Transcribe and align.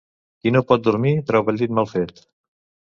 Qui 0.39 0.53
no 0.55 0.63
pot 0.71 0.83
dormir 0.87 1.13
troba 1.29 1.55
el 1.55 1.63
llit 1.63 1.79
mal 1.81 1.93
fet. 1.95 2.29